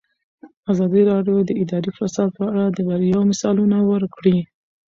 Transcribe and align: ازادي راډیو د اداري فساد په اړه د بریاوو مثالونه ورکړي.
ازادي 0.71 1.01
راډیو 1.11 1.37
د 1.45 1.51
اداري 1.63 1.91
فساد 1.99 2.29
په 2.37 2.43
اړه 2.49 2.63
د 2.69 2.77
بریاوو 2.87 3.29
مثالونه 3.31 3.77
ورکړي. 3.91 4.37